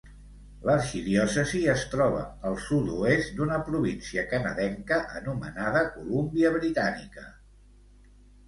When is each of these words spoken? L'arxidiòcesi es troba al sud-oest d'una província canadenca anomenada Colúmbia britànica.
L'arxidiòcesi 0.67 1.59
es 1.73 1.83
troba 1.91 2.23
al 2.51 2.57
sud-oest 2.69 3.35
d'una 3.41 3.59
província 3.67 4.23
canadenca 4.33 4.99
anomenada 5.21 5.85
Colúmbia 5.99 6.57
britànica. 6.57 7.29